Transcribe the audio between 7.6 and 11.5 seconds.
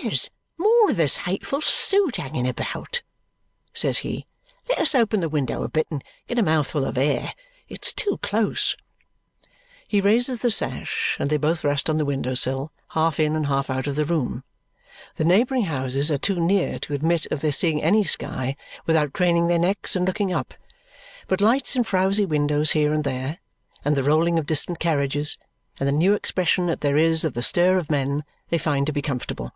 It's too close." He raises the sash, and they